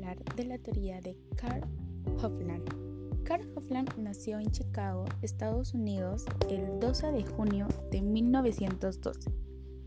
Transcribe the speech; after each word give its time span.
la 0.00 0.14
de 1.00 1.16
Carl 1.36 1.62
Hofland. 2.22 3.24
Carl 3.24 3.46
Hofland 3.54 3.96
nació 3.98 4.38
en 4.38 4.50
Chicago, 4.50 5.04
Estados 5.22 5.74
Unidos, 5.74 6.24
el 6.48 6.80
12 6.80 7.12
de 7.12 7.24
junio 7.24 7.68
de 7.90 8.00
1912 8.00 9.30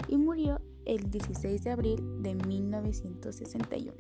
y 0.08 0.18
murió 0.18 0.62
el 0.86 1.10
16 1.10 1.64
de 1.64 1.72
abril 1.72 2.22
de 2.22 2.36
1961. 2.36 3.94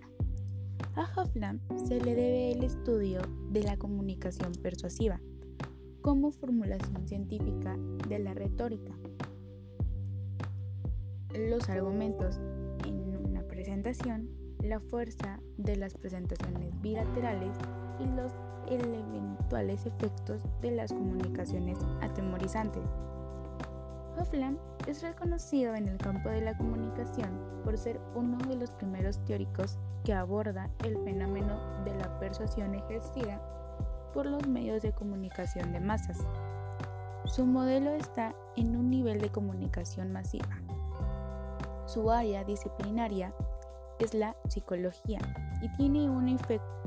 A 0.95 1.09
Hofland 1.15 1.61
se 1.87 1.99
le 2.01 2.15
debe 2.15 2.51
el 2.51 2.63
estudio 2.63 3.21
de 3.51 3.63
la 3.63 3.77
comunicación 3.77 4.51
persuasiva 4.61 5.19
como 6.01 6.31
formulación 6.31 7.07
científica 7.07 7.77
de 8.07 8.19
la 8.19 8.33
retórica. 8.33 8.91
Los 11.33 11.69
argumentos 11.69 12.39
en 12.85 13.15
una 13.15 13.43
presentación, 13.43 14.40
la 14.63 14.79
fuerza 14.79 15.39
de 15.57 15.75
las 15.75 15.93
presentaciones 15.93 16.79
bilaterales 16.81 17.57
y 17.99 18.05
los 18.15 18.31
eventuales 18.69 19.85
efectos 19.85 20.41
de 20.61 20.71
las 20.71 20.91
comunicaciones 20.91 21.77
atemorizantes. 22.01 22.83
Hofland 24.17 24.57
es 24.87 25.01
reconocido 25.01 25.75
en 25.75 25.87
el 25.87 25.97
campo 25.97 26.29
de 26.29 26.41
la 26.41 26.57
comunicación 26.57 27.29
por 27.63 27.77
ser 27.77 27.99
uno 28.15 28.37
de 28.47 28.55
los 28.55 28.71
primeros 28.71 29.23
teóricos 29.25 29.77
que 30.03 30.13
aborda 30.13 30.69
el 30.83 30.97
fenómeno 31.03 31.59
de 31.83 31.95
la 31.95 32.19
persuasión 32.19 32.75
ejercida 32.75 33.41
por 34.13 34.25
los 34.25 34.47
medios 34.47 34.81
de 34.81 34.91
comunicación 34.91 35.71
de 35.71 35.79
masas. 35.79 36.17
Su 37.25 37.45
modelo 37.45 37.91
está 37.91 38.35
en 38.55 38.75
un 38.75 38.89
nivel 38.89 39.21
de 39.21 39.29
comunicación 39.29 40.11
masiva. 40.11 40.59
Su 41.85 42.11
área 42.11 42.43
disciplinaria 42.43 43.33
es 44.01 44.13
la 44.15 44.35
psicología 44.49 45.19
y 45.61 45.69
tiene 45.77 46.09
un, 46.09 46.37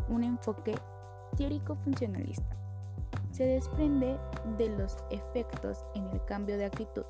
un 0.08 0.24
enfoque 0.24 0.74
teórico-funcionalista. 1.36 2.56
Se 3.30 3.44
desprende 3.44 4.16
de 4.58 4.68
los 4.68 4.96
efectos 5.10 5.84
en 5.94 6.08
el 6.08 6.24
cambio 6.24 6.56
de 6.56 6.64
actitud. 6.66 7.04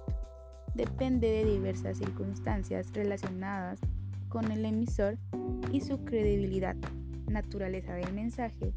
Depende 0.74 1.28
de 1.30 1.44
diversas 1.44 1.98
circunstancias 1.98 2.92
relacionadas 2.92 3.80
con 4.28 4.50
el 4.50 4.64
emisor 4.64 5.16
y 5.72 5.80
su 5.80 6.04
credibilidad, 6.04 6.76
naturaleza 7.26 7.94
del 7.94 8.12
mensaje, 8.12 8.74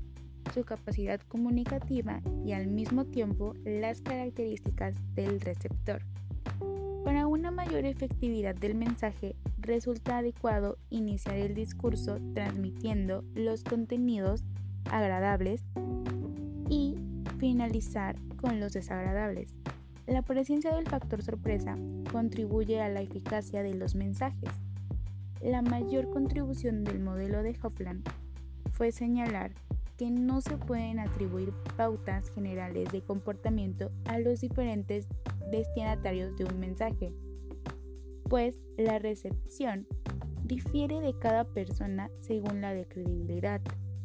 su 0.53 0.63
capacidad 0.63 1.19
comunicativa 1.21 2.21
y 2.45 2.53
al 2.53 2.67
mismo 2.67 3.05
tiempo 3.05 3.53
las 3.65 4.01
características 4.01 4.95
del 5.15 5.41
receptor. 5.41 6.01
Para 7.03 7.27
una 7.27 7.51
mayor 7.51 7.85
efectividad 7.85 8.55
del 8.55 8.75
mensaje, 8.75 9.35
resulta 9.57 10.17
adecuado 10.17 10.77
iniciar 10.89 11.37
el 11.37 11.53
discurso 11.53 12.17
transmitiendo 12.33 13.23
los 13.33 13.63
contenidos 13.63 14.43
agradables 14.91 15.63
y 16.69 16.95
finalizar 17.39 18.15
con 18.37 18.59
los 18.59 18.73
desagradables. 18.73 19.53
La 20.05 20.21
presencia 20.21 20.73
del 20.73 20.87
factor 20.87 21.21
sorpresa 21.21 21.75
contribuye 22.11 22.81
a 22.81 22.89
la 22.89 23.01
eficacia 23.01 23.61
de 23.61 23.73
los 23.73 23.95
mensajes. 23.95 24.49
La 25.41 25.61
mayor 25.61 26.09
contribución 26.09 26.83
del 26.83 26.99
modelo 26.99 27.43
de 27.43 27.57
Hopland 27.61 28.07
fue 28.71 28.91
señalar 28.91 29.51
que 29.97 30.11
no 30.11 30.41
se 30.41 30.57
pueden 30.57 30.99
atribuir 30.99 31.51
pautas 31.75 32.29
generales 32.29 32.91
de 32.91 33.01
comportamiento 33.01 33.91
a 34.05 34.19
los 34.19 34.39
diferentes 34.41 35.07
destinatarios 35.51 36.35
de 36.37 36.45
un 36.45 36.59
mensaje, 36.59 37.11
pues 38.29 38.59
la 38.77 38.99
recepción 38.99 39.87
difiere 40.43 41.01
de 41.01 41.17
cada 41.17 41.45
persona 41.45 42.09
según 42.21 42.61
la 42.61 42.73
de 42.73 42.85
credibilidad, 42.85 43.61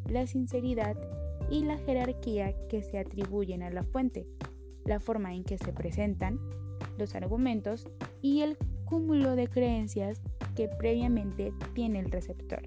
la 0.08 0.26
sinceridad 0.26 0.96
y 1.50 1.64
la 1.64 1.78
jerarquía 1.78 2.54
que 2.68 2.82
se 2.82 2.98
atribuyen 2.98 3.62
a 3.62 3.70
la 3.70 3.82
fuente, 3.82 4.26
la 4.84 5.00
forma 5.00 5.34
en 5.34 5.44
que 5.44 5.58
se 5.58 5.72
presentan 5.72 6.40
los 6.98 7.14
argumentos 7.14 7.88
y 8.20 8.40
el 8.40 8.56
cúmulo 8.84 9.36
de 9.36 9.48
creencias 9.48 10.20
que 10.54 10.68
previamente 10.68 11.52
tiene 11.74 12.00
el 12.00 12.10
receptor. 12.10 12.62